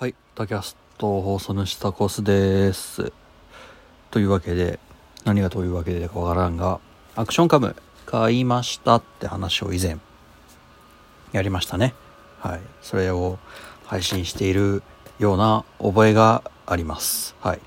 [0.00, 3.12] はい、タキャスト放送の下コスです。
[4.12, 4.78] というわけで、
[5.24, 6.78] 何がというわけでかわからんが、
[7.16, 7.74] アクションカム
[8.06, 9.98] 買いましたって話を以前、
[11.32, 11.94] やりましたね。
[12.38, 12.60] はい。
[12.80, 13.40] それを
[13.86, 14.84] 配信している
[15.18, 17.34] ような覚えがあります。
[17.40, 17.60] はい。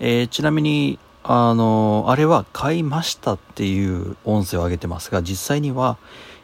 [0.00, 5.98] えーちなみに、あのあれは買いましたっていう音声を上げてますが、実際には、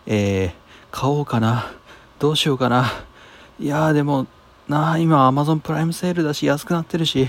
[0.06, 0.52] えー
[0.92, 1.72] 買おうかな、
[2.20, 2.86] どうしようかな、
[3.60, 4.26] いやーでも、
[4.68, 7.28] なあ、今 Amazon プライムセールだし安くなってるし、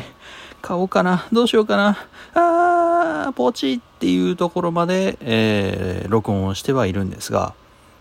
[0.62, 1.98] 買おうかな、どうしようかな、
[2.34, 7.54] あー、ポチっていうところまで、えー録音をしてはいるんですが、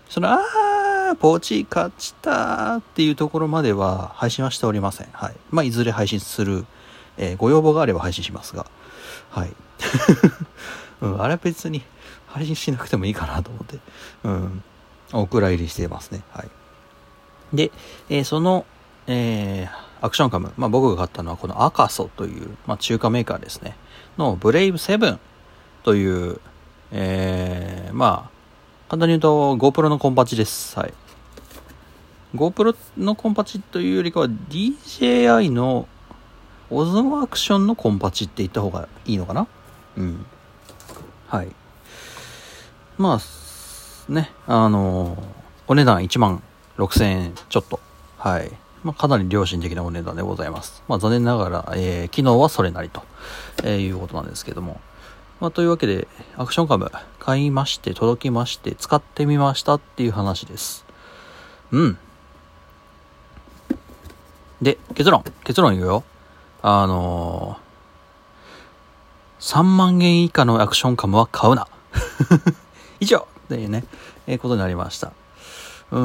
[0.09, 5.07] その、あー、ポチ勝ちたっていうところまでは配信はしておりません。
[5.11, 5.35] はい。
[5.51, 6.65] まあ、いずれ配信する、
[7.17, 8.65] えーご要望があれば配信しますが、
[9.29, 9.53] はい。
[11.01, 11.83] うん、あれは別に
[12.27, 13.77] 配信しなくてもいいかなと思って、
[14.23, 14.63] うん、
[15.13, 16.21] お蔵入りしてますね。
[16.31, 16.49] はい。
[17.55, 17.71] で、
[18.09, 18.65] えーその、
[19.07, 23.75] えーアクションカム、まあ、僕が買ったのはこのアカソという、まあ、中華メーカーですね、
[24.19, 25.17] のブレイブ7
[25.83, 26.39] という、
[26.91, 30.77] えーまあ、簡単に言うと GoPro のコンパチです。
[30.77, 30.93] はい。
[32.35, 35.87] GoPro のコンパチというよりかは DJI の
[36.69, 39.47] オズモアクションのコンパチって言った方がいいのかな？
[39.97, 40.25] うん。
[41.27, 41.47] はい。
[42.97, 45.17] まあ、ね、あの
[45.67, 46.43] お値段1万
[46.77, 47.79] 6000円ちょっと。
[48.17, 48.51] はい。
[48.83, 50.83] まあ、かなり良心的なお値段でございます。
[50.87, 53.01] まあ、残念ながら、えー機能はそれなりと、
[53.63, 54.79] えーいうことなんですけども。
[55.41, 60.85] まあ、というわけで、アクションカム買いまして、届きまして、使ってみましたっていう話です。
[61.71, 61.97] うん。
[64.61, 66.03] で、結論、結論言うよ。
[66.61, 71.67] あのー、3万円以下のアクションカムは買うな。
[72.99, 73.83] 以上っていうね、
[74.27, 75.11] えーことになりました。
[75.95, 76.01] うん。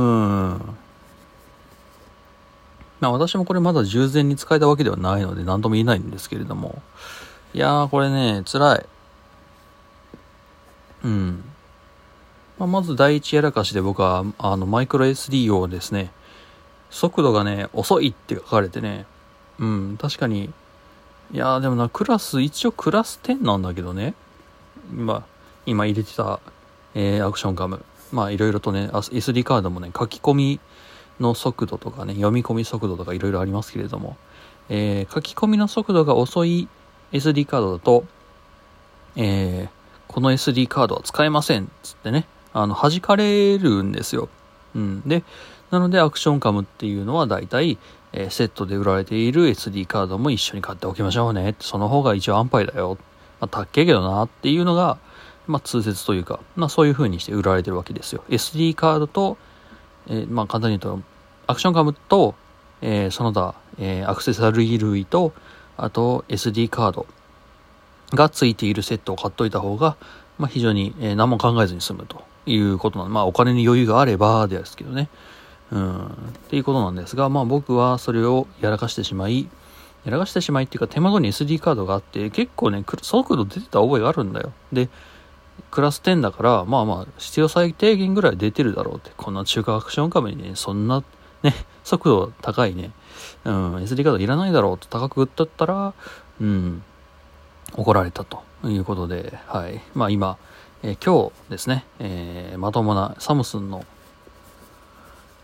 [3.00, 6.80] まあ私もこれまだ従前に使えたわけではないので何とも言えないんですけれども。
[7.52, 8.86] いやーこれね、辛い。
[11.02, 11.44] うん。
[12.58, 16.12] まあ、まず第一やらかしで僕はあのマイクロ SD をですね、
[16.90, 19.06] 速度がね、遅いって書かれてね、
[19.58, 20.52] うん、確かに、
[21.32, 24.14] いやーでもな、クラス、一応クラス10なんだけどね、
[24.92, 25.24] 今、
[25.66, 26.38] 今入れてた、
[26.94, 27.84] えーアクションカム。
[28.12, 30.60] まあいろいろとね、SD カードもね、書き込み
[31.20, 34.16] の速度とかね、読み込み速度とかいろいろありますけれども、
[34.68, 36.68] えー書き込みの速度が遅い
[37.12, 38.04] SD カードだと、
[39.16, 44.28] えーこの SD カードは使えません、つってね、あの、弾かれるんですよ。
[44.74, 45.02] うん。
[45.06, 45.22] で、
[45.70, 47.78] なのでアクションカムっていうのは大体、
[48.12, 51.54] えーセットで売られている SD カードも一緒に買っておきましょうね。
[51.60, 52.98] その方が一応安牌だよ。
[53.40, 54.98] まあ、たっけえけどなっていうのが、
[55.46, 58.24] まあ、通説というか、まあ、そういう風にして売られてるわけですよ。
[58.28, 59.36] SD カードと、
[60.08, 61.02] えーまあ、簡単に言うと、
[61.46, 62.34] アクションカムと、
[62.82, 65.32] えーその他、えーアクセサリー類と、
[65.76, 67.06] あと SD カード
[68.12, 69.96] がついているセットを買っといた方が、
[70.38, 75.08] まあ、非常に、えー何も考えずに済むということなんで、まあ、お金に余裕があればですけどね。
[75.72, 76.08] うん、っ
[76.48, 79.48] ていうことなんですが、まあ僕はそれをやらかしてしまい、
[80.04, 84.52] やらかしてしまいっていうか手元に SD カードがあって、結構ね、く速度出てた覚えがあるんだよ。
[84.72, 84.88] で、
[85.70, 89.10] クラス10だから、まあまあ、必要最低限ぐらい出てるだろうって。
[89.16, 91.02] こんな中華アクションカメにね、そんな、
[91.42, 91.54] ね、
[91.84, 92.90] 速度高いね、
[93.44, 95.94] うん、SD カードいらないだろうと高く売っとったら、
[96.40, 96.82] うん、
[97.74, 99.80] 怒られたということで、はい。
[99.94, 100.38] まあ今、
[100.82, 103.84] えー今日ですね、えーまともなサムスンの、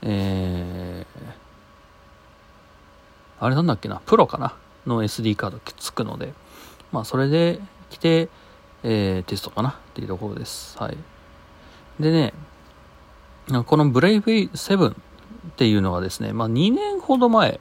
[0.03, 1.47] えー
[3.38, 4.55] あれなんだっけな、プロかな
[4.87, 6.32] の SD カードつくので、
[6.91, 7.60] まあそれで
[7.91, 8.28] 来て、
[8.89, 10.79] えーテストかなっていうところです。
[10.79, 10.97] はい。
[11.99, 12.33] でね、
[13.67, 14.95] このブレイブ7っ
[15.57, 17.59] ていうのがですね、まあ2年ほど前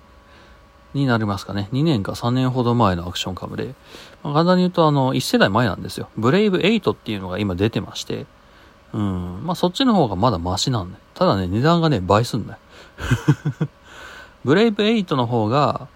[0.93, 1.67] になりますかね。
[1.73, 3.73] 2年か3年ほど前のアクションカムで、
[4.23, 6.09] まあ、簡単に言うとあの1世代前なんですよ。
[6.15, 8.27] ブレイブ8っていうのが今出てまして、
[8.93, 11.03] うん、まあそっちの方がまだマシなんだよ。
[11.15, 12.59] ただね、値段がね、倍すんだよ。
[14.45, 15.87] ブレイブ8の方が、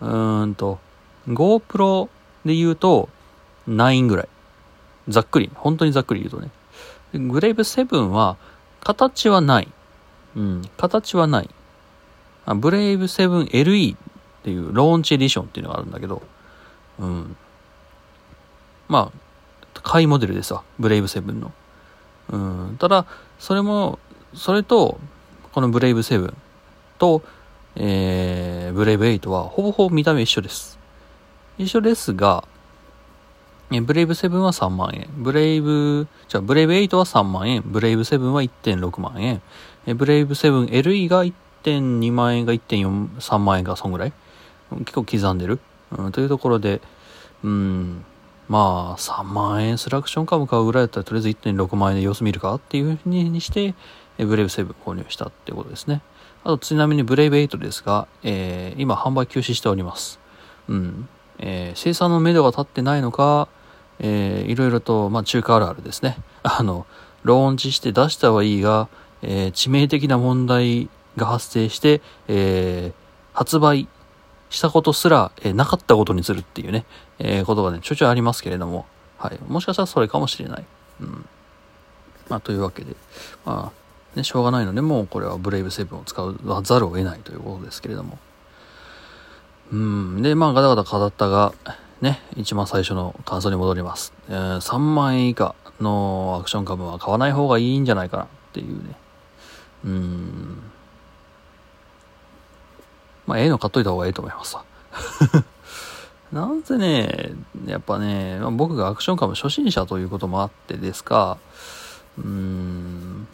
[0.00, 0.78] うーんと、
[1.28, 2.08] GoPro
[2.44, 3.08] で言うと
[3.66, 4.28] 9ぐらい。
[5.08, 6.50] ざっくり、本当にざっくり言うとね。
[7.12, 8.36] でブレイブ7は、
[8.80, 9.68] 形はない。
[10.36, 11.50] うん、形はない。
[12.56, 13.98] ブレイブ 7LE っ
[14.42, 16.22] ていうローンチエディションっていうのがあるんだけど、
[16.98, 17.36] うん。
[18.88, 20.62] まあ、買いモデルですわ。
[20.78, 21.52] ブレイブ7の。
[22.30, 22.76] うん。
[22.78, 23.06] ただ、
[23.38, 23.98] それも、
[24.34, 24.98] それと、
[25.52, 26.32] このブレイブ7
[26.98, 27.22] と、
[27.76, 30.78] えー、ブレイブ8はほぼほぼ見た目一緒です。
[31.58, 32.44] 一緒ですが、
[33.70, 35.08] ブレイブ7は3万円。
[35.16, 37.62] ブレイブ、じゃあブレイブ8は3万円。
[37.66, 39.42] ブレイブ7は1.6万円。
[39.86, 44.12] えブレイブ 7LE が1.2万円が1.4、3万円か、そんぐらい？
[44.84, 45.58] 結構刻んでる、
[45.96, 46.80] うん、というところで、
[47.42, 48.04] うん、
[48.48, 53.74] まあ、3万円スラクション株買うぐらいだったら、とりあえず1.6万円で様子見るかっていうふうにして、
[54.16, 56.00] ブレイブ7購入したってことですね。
[56.44, 60.18] あと、ちなみにブレイブ8ですが、えー、今販売休止しております。
[60.68, 61.08] うん。
[61.38, 63.48] えー、生産の目処が立ってないのか、
[64.00, 66.18] えー、いろいろと、まあ、中華あるあるですね。
[66.42, 66.86] あの、
[67.24, 68.88] ローンチして出したはいいが、
[69.22, 73.88] えー、致命的な問題が発生して、えー、発売
[74.50, 76.84] したことすら、えー、なかったことにするっていうね、
[77.18, 78.86] えー、ことがね、ちょいちょいありますけれども、
[79.18, 79.38] はい。
[79.48, 80.64] もしかしたらそれかもしれない。
[81.00, 81.26] うん。
[82.28, 82.94] まあ、というわけで、
[83.44, 88.18] まあ、ね、しょうがないので、もうこれはブレイブ7を使わざるを得ないということですけれども。
[89.72, 90.22] うん。
[90.22, 91.52] で、まあ、ガタガタ語ったが、
[92.00, 94.12] ね、一番最初の感想に戻ります。
[94.28, 98.94] えー、3万円以下のアクション株は買わない方がいいんじゃないかなっていうね。
[99.84, 100.62] うん。
[103.26, 104.64] まあ、ええの買っといた方がいいと思いますわ。
[106.32, 107.32] なんせね、
[107.66, 111.38] やっぱね、まあ、僕がアクション株初心者ということもあってですか、
[112.16, 113.26] うーん、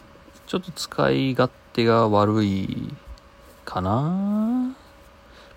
[0.46, 2.94] ちょっと使い勝手が悪い
[3.64, 4.74] かな。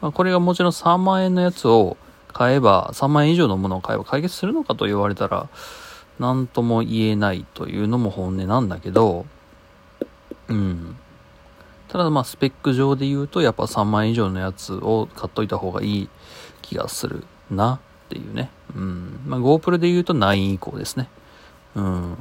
[0.01, 1.95] まあ、これがもちろん3万円のやつを
[2.37, 5.49] 買えば、3万円以上のものを買えば解決するのかと言われたら、
[6.19, 9.25] 何とも言えないというのも本音なんだけど、
[10.47, 10.95] うん。
[11.87, 16.09] ただまあスペック上で言うとやっぱ3万以上のやつを買っといた方がいい
[16.61, 17.79] 気がするなっ
[18.09, 18.51] ていうね。
[18.75, 19.19] うん。
[19.25, 21.09] まあ GoPro で言うと9以降ですね。
[21.73, 22.17] うん。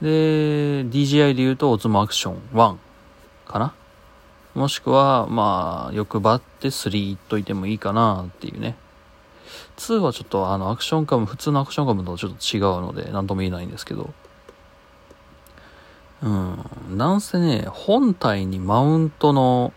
[0.00, 2.76] で、DJI で言うとオズモアクション1
[3.46, 3.74] かな
[4.54, 8.76] もしくは、まあ、欲張って3いっといてもいいかなっていうね。
[9.76, 14.12] 2はちょっとあのアクションカム、普通のアクションカムとちょっと違うので、なんとも言えないんですけど。
[16.22, 16.98] うん。
[16.98, 19.72] なんせね、本体にマウントの、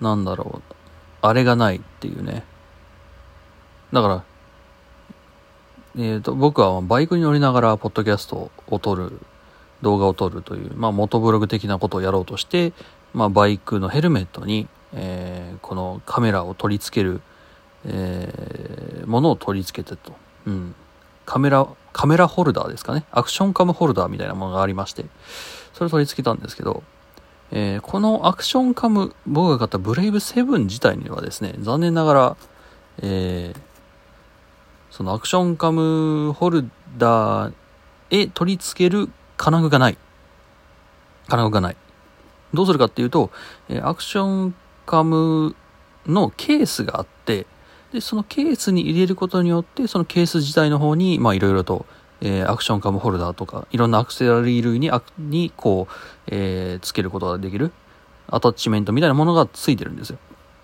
[0.00, 0.74] なんだろう、
[1.22, 2.44] あれがないっていうね。
[3.92, 4.24] だから、
[5.96, 9.20] えっ、ー、と、僕はバイクに乗りながら、ポッドキャストを撮る、
[9.82, 12.72] 動画を撮るという、まあ、元ブログ的なことをやろうとして、
[13.12, 17.20] まあ、バイクのヘルメットに、えー、このカメラを取り付ける、
[17.84, 20.14] えー、ものを取り付けてと。
[20.46, 20.74] うん。
[21.26, 23.04] カメラ、カメラホルダーですかね。
[23.12, 25.04] アクションカムホルダーみたいなものがありまして、
[25.74, 26.82] それ取り付けたんですけど、
[27.52, 32.36] えー、このアクションカム、僕が買ったブレイブ7自体にはですね、残念ながら、
[33.02, 33.60] えー、
[34.90, 36.68] そのアクションカムホル
[36.98, 37.52] ダー
[38.10, 39.98] へ取り付ける金具がない。
[41.28, 41.76] 金具がない。
[42.54, 43.30] どうするかっていうと、
[43.68, 44.54] え、アクション
[44.86, 45.54] カム
[46.06, 47.46] のケースがあって、
[47.92, 51.86] で、そのケースに入れることによって、そのケース自体の方に、まあいろいろと、
[52.20, 55.94] えー、アクションカムホルダーとか、いろんなアクセサリー類に、にこう、
[56.28, 57.72] えー、つけることができる、
[58.28, 60.18] アタッチメントみたいなものがついてるんですよ。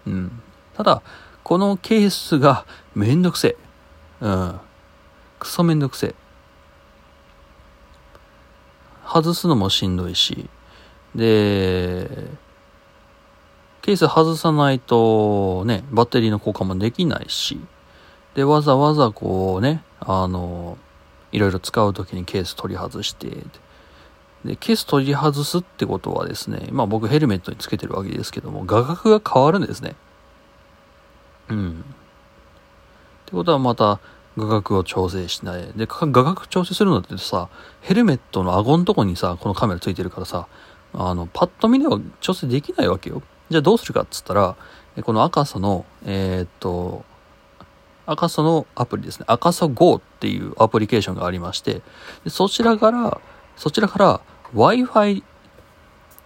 [0.07, 0.43] うん。
[0.77, 1.03] ただ、
[1.43, 3.57] このケースがめんどくせえ。
[4.21, 4.61] うん。
[5.39, 6.15] クソめんどくせえ。
[9.07, 10.49] 外すのもしんどいし、
[11.17, 12.09] で、
[13.83, 17.59] ケース外さないとね、バッテリーの交換もできないし、
[18.35, 20.77] で、わざわざこうね、あの、
[21.33, 23.29] いろいろ使う時にケース取り外して、
[24.45, 29.97] で、ケース取り外すってことはですね、まあ僕ヘルメットにつけてるわけですけども、画角が変わるんですね。
[31.49, 31.85] うん。
[33.23, 34.01] ってことはまた
[34.37, 35.63] 画角を調整しない。
[35.75, 37.49] で、画角調整するのってさ、
[37.81, 40.47] ヘルメットの顎のとこにさ、このカメラついてるからさ、
[40.97, 43.23] あの、パッと見では調整できないわけよ。
[43.51, 44.57] じゃあどうするかっつったら、
[45.03, 47.05] この赤さの、えー、っと、
[48.07, 49.27] 赤さのアプリですね。
[49.29, 51.83] 赤さ Go っていうアプリケーションがありまして、
[52.29, 53.21] そちらから、
[53.57, 54.21] そちらから
[54.55, 55.23] Wi-Fi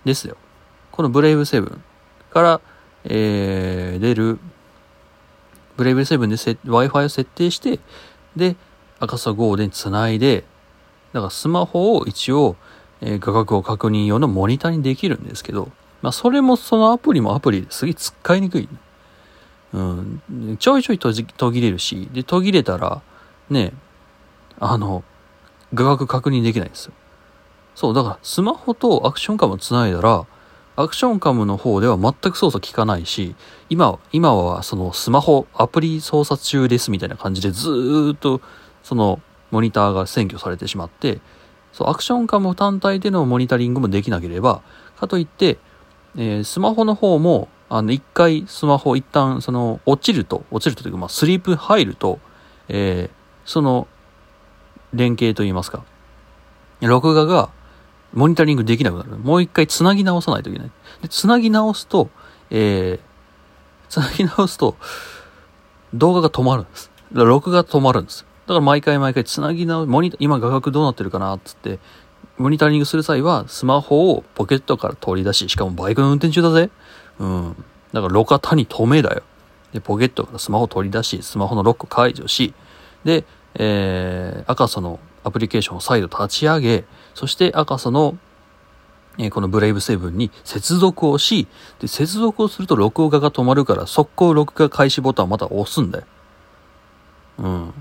[0.05, 0.37] ですよ。
[0.93, 1.79] このブレイブ7
[2.31, 2.61] から、
[3.05, 4.39] えー、出る、
[5.77, 7.81] ブレイブ7で Wi-Fi を設定して、
[8.37, 8.57] で、
[9.01, 10.45] 赤さ Go で繋いで、
[11.13, 12.57] だからスマホを一応、
[13.01, 15.71] え、画角を確認用のモニターにできるんですけど、
[16.03, 18.69] まあ、それもそのアプリもアプリですげえ使いにくい。
[19.73, 20.23] うん。
[20.59, 21.13] ちょいちょい途
[21.53, 23.03] 切れるし、で、途切れたら、
[23.49, 23.73] ね、
[24.59, 25.05] あの、
[25.73, 26.93] 画角確認できないんですよ。
[27.75, 30.27] そう、だからスマホとアクションカムを繋いだら、
[30.77, 33.35] アクションカムの方では全く操作効かないし、
[33.69, 38.41] 今、今はそのスマホ、アプリ操作中ですみたいな感じでずーっと
[38.83, 41.21] そのモニターが占拠されてしまって、
[41.81, 44.61] そう、アクションカム単体でのモニタリングもできなければ、
[44.99, 45.57] かといって、
[46.15, 52.19] えー、スマホの方も、あの、一回スマホ一旦、その、落ちると、落ちるというか、まあ、スリープ入ると、
[52.69, 53.11] えー、
[53.47, 53.89] その、
[54.93, 55.83] 連携といいますか、
[56.83, 57.49] 録画が、
[58.13, 59.17] モニタリングできなくなる。
[59.17, 60.71] もう一回繋ぎ直さないといけない。
[61.01, 62.11] で、繋ぎ直すと、
[62.51, 63.01] えー、
[63.89, 64.77] 繋ぎ直すと、
[65.95, 66.91] 動画が止まるんです。
[67.13, 68.27] 録画止まるんです。
[68.51, 71.79] だから毎回毎回繋ぎ直、モニ今画角どうなってるかなっつって、
[72.37, 76.69] モニタリングする際は、スマホをポケットから取り出し、しかもバイクの運転中だぜ。
[77.21, 77.65] うん。
[77.93, 79.23] だから路肩に止めだよ。
[79.73, 82.53] で、ポケットからスマホを取り出し、スマホのロック解除し、
[83.05, 88.19] で、えー、赤楚のアプリケーションを再度立ち上げ、そして赤楚の、
[89.19, 91.47] えー、このブレイブセブンに接続をし、
[91.79, 96.05] で、接続をすると録画が止まるから、速攻録画開始ボタンをまた押すんだよ。
[97.39, 97.75] うん。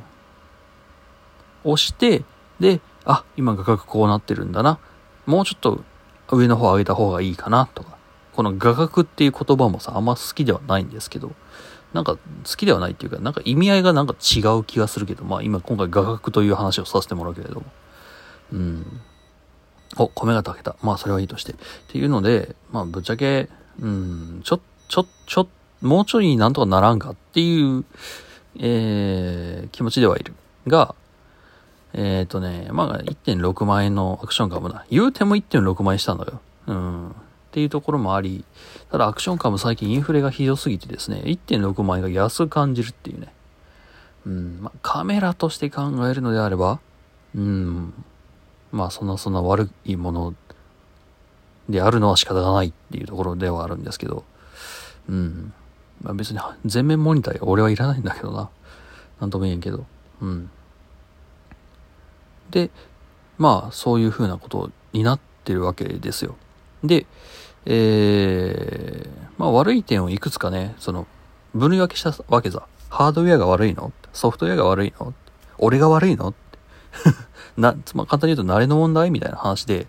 [1.64, 2.24] 押して、
[2.60, 4.80] で、あ、今画角こうなってるんだな。
[5.26, 5.84] もうちょっと
[6.32, 7.98] 上の方上げた方がいいかなとか。
[8.34, 11.34] この画角っていう言葉もさ、あんま好きではないんですけど、
[11.94, 12.20] なんか好
[12.56, 17.66] きではないっていうか、なんか意味合いがなんか違う気がするけど、まあ今今回画角という話をさせてもらうけれども。
[18.54, 19.02] うん。
[19.98, 20.78] お、米が炊けた。
[20.82, 21.54] まあそれはいいとして。
[21.54, 21.56] っ
[21.88, 23.50] ていうので、まあぶっちゃけ、
[23.82, 25.48] うん、ちょ、ちょ、ちょ、
[25.82, 27.84] もうちょいなんとかならんかっていう、
[28.60, 30.34] えー、気持ちではいる。
[30.68, 30.96] が、
[31.94, 34.86] えっ、ー、とね、まあ1.6万円のアクションカムだ。
[34.90, 36.42] 言うても1.6万円したのよ。
[36.68, 37.10] うん。
[37.10, 37.14] っ
[37.52, 38.46] ていうところもあり、
[38.92, 43.34] ただアクションカム最近インフレがひどすぎてですね、1.6万円が安く感じるっていうね。
[44.26, 46.80] うん、まあ、カメラとして考えるのであれば、
[47.36, 47.94] うん、
[48.72, 50.36] まあそんなそんな悪いもの
[51.70, 54.24] であるのは仕方がないっていうところではあるんですけど、
[55.08, 55.54] うん。
[56.02, 58.50] まあ別に全面モニター俺はいらないんだけどな。
[59.20, 59.86] なんとも言えんけど。
[60.22, 60.52] うん。
[62.52, 62.70] で、
[63.38, 66.36] まあそういう風なことになってるわけですよ。
[66.84, 67.06] で、
[67.66, 71.08] えー、まあ悪い点をいくつかね、その、
[71.54, 72.68] 分類分けしたわけさ。
[72.90, 73.94] ハードウェアが悪いの？
[74.14, 75.14] ソフトウェアが悪いの？
[75.58, 76.34] 俺が悪いの？
[77.58, 79.88] な、まあ、簡単に言うと慣れの問題みたいな話で、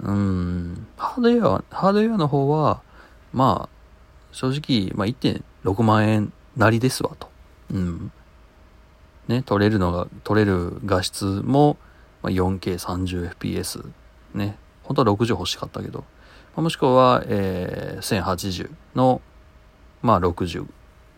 [0.00, 2.82] うーん、ハードウェアは、ハードウェアの方は、
[3.32, 3.76] まあ、
[4.32, 7.28] 正直、まあ1.6万円なりですわと。
[7.72, 8.12] うん。
[9.28, 11.76] ね、撮れるのが、撮れる画質も、
[12.22, 13.84] ま、4K30fps。
[14.34, 14.56] ね。
[14.82, 16.04] 本当は60欲しかったけど。
[16.56, 19.20] もしくは、えー、1080の、
[20.02, 20.66] まあ60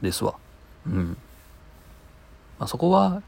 [0.03, 0.35] ですわ。
[0.87, 1.17] うん。
[2.59, 3.23] まあそこは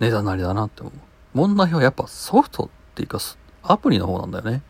[0.00, 0.92] 値段なりだなって思う。
[1.34, 3.18] 問題はやっぱソフトっていうか
[3.62, 4.62] アプリの方なんだよね。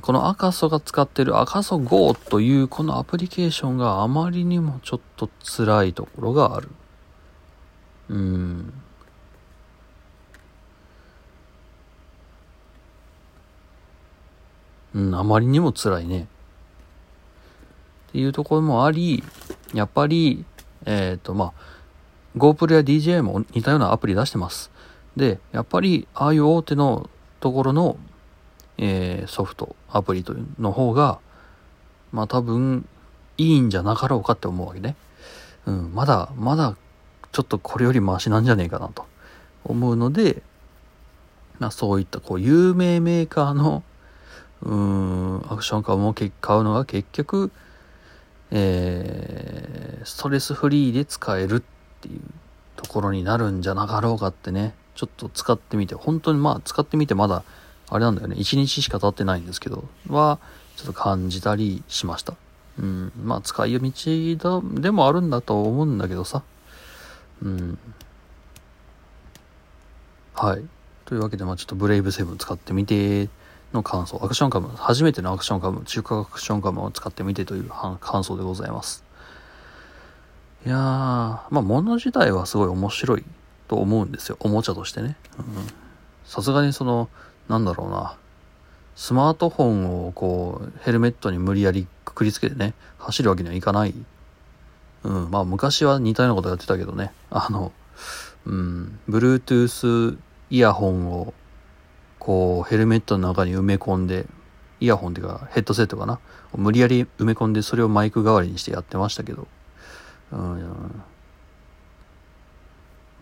[0.00, 6.68] この赤楚が使ってる赤楚 Go というこのアプリケーションがあまりにもちょっと辛いところがある。
[8.12, 8.72] うん。
[14.94, 16.26] うん、あまりにも辛いね。
[18.08, 19.24] っていうところもあり、
[19.72, 20.44] やっぱり、
[20.84, 21.52] えっ、ー、と、まあ、
[22.36, 24.70] GoPro や DJI も似たようなアプリ出してます。
[25.16, 27.08] で、やっぱり、ああいう大手の
[27.40, 27.96] ところの、
[28.76, 31.18] えー、ソフト、アプリというの方が、
[32.12, 32.86] まあ多分、
[33.38, 34.96] いいんじゃなかろうかって思うわけね。
[35.64, 36.76] うん、まだ、まだ、
[37.32, 39.06] ちょっとこれよりマシなんじゃねえかなと
[39.64, 40.42] 思うので、
[41.58, 43.82] まあそういったこう有名メーカーの
[44.62, 47.50] うーん、アクションカーを買うのが結局、
[48.50, 51.62] えー、ストレスフリーで使えるっ
[52.00, 52.20] ていう
[52.76, 57.42] ところになるんじゃなかろうかってね、ちょっと使ってみて、本当にまあ使ってみてまだ、
[57.88, 60.38] あれなんだよね、1日しか経ってないんですけど、は、
[60.76, 62.34] ちょっと感じたりしました。
[62.78, 66.42] うん、まあ使い道だ、でもあるんだと思うんだけどさ。
[67.42, 67.78] うん。
[70.34, 70.64] はい。
[71.04, 73.28] というわけで、まあちょっとブレイブセブン使ってみて、
[73.72, 77.70] の感想、アクションカム、初めてのアクションカム、中華アクションカムを使ってみてという
[78.00, 79.04] 感想でございます。
[80.64, 83.24] いやー、まあ物自体はすごい面白い
[83.68, 84.36] と思うんですよ。
[84.40, 85.16] おもちゃとしてね。
[86.24, 87.08] さすがにその、
[87.48, 88.16] なんだろうな。
[88.94, 93.94] スマートフォンをこう、ヘルメットに無理やりくくりつけてね、走るわけにはいかない。
[95.04, 97.12] うん、まあ昔は似たようなことやってたけどね。
[97.30, 97.72] あの、
[98.46, 100.18] うん、Bluetooth
[100.50, 101.34] イヤホンを
[102.18, 104.26] こう、ヘルメットの中に埋め込んで、
[104.78, 106.20] イヤホンっていうかヘッドセットかな。
[106.54, 109.48] 無理やり埋め込んでそれをマイク代わりにしてやってましたけど。
[110.30, 111.02] うん。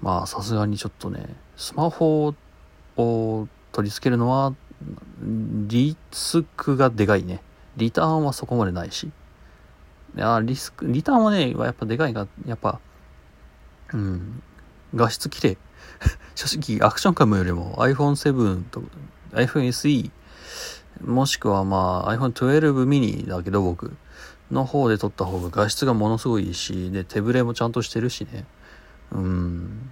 [0.03, 2.35] まあさすがにちょっとね、スマホ
[2.97, 4.55] を取り付けるのは、
[5.23, 7.43] リスクがでかいね。
[7.79, 9.11] リターンはそこまでないし。
[10.17, 12.81] いや、リスク、リターンはね、やっぱでかいが、やっぱ、
[13.93, 14.43] うん、
[14.95, 15.59] 画質綺麗。
[16.35, 18.83] 正直アクションカムよりも iPhone7 と
[19.33, 20.11] iPhone SE
[21.05, 23.97] もしくはまあ iPhone12 mini だけど僕
[24.51, 28.45] の方で撮った方が画質がものすごいいいし、で、手ぶれもちゃんとしてるしね。
[29.13, 29.91] うん。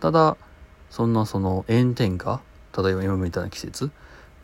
[0.00, 0.36] ただ、
[0.90, 2.40] そんなその炎天下、
[2.76, 3.90] 例えば今みたいな季節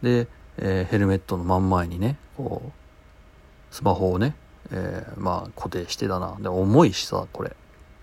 [0.03, 4.37] で、えー、ヘルメットの真ん前にね、こう、スマホをね、
[4.71, 6.37] えー、まあ固定してだな。
[6.41, 7.55] で、重いしさ、これ。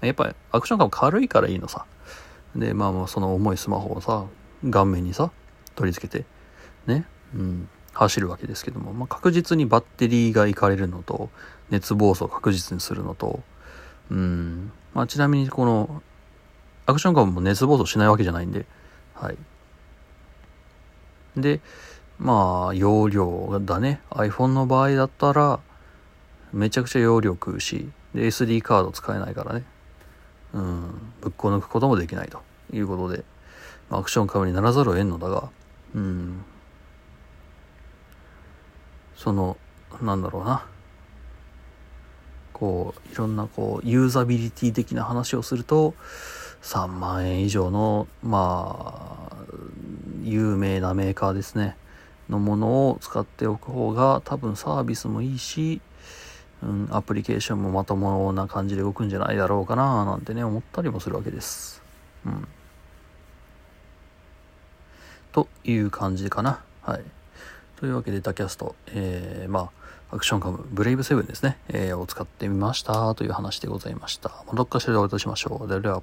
[0.02, 1.86] やっぱりアクションカム軽いからいいのさ。
[2.56, 4.26] で、まあまあその重いスマホをさ、
[4.70, 5.32] 顔面にさ、
[5.76, 6.26] 取り付けて、
[6.88, 11.30] ね、うん、走るわけですけども、まあ、確実にバッテリーがいかれるのと、
[11.70, 13.42] 熱暴走を確実にするのと、
[14.10, 16.02] うん、まあちなみにこの、
[16.86, 18.66] アクションカムも熱暴走しないわけじゃないんで、
[19.14, 19.38] はい。
[21.38, 21.60] で、
[22.18, 24.02] まあ、容量だね。
[24.10, 25.60] iPhone の場合だったら、
[26.54, 29.64] めちゃくちゃ容量食うし、で、SD カード使えないからね。
[30.54, 32.42] うん、ぶっこ抜くこともできないと
[32.74, 33.24] いうことで、
[33.90, 35.50] まあアクションカムにならざるを得んのだが、
[35.94, 36.44] うん、
[39.16, 39.58] その、
[40.02, 40.66] なんだろうな。
[42.54, 45.94] こう、いろんなこう、ユーザビリティ的な話をすると、
[46.62, 49.38] 3万円以上の、まあ、
[50.24, 51.78] 有名なメーカーですね。
[52.30, 55.82] のものを使っておく方が多分サービスもいいし、
[56.62, 61.82] うん、アプリケーションもまともな感じで動くんじゃないだろうかななんてね思ったりもするわけです。
[62.26, 62.48] うん。
[65.32, 66.64] という感じかな。
[66.82, 67.04] はい。
[67.80, 69.70] というわけで、ダキャスト、えー、ま
[70.12, 74.44] あ、アクションカム、ブレイブセブンですね、えー、を使ってみましたという話でございました。
[74.48, 75.82] まどっかしらでお会いいたしましょう。
[75.82, 76.02] では。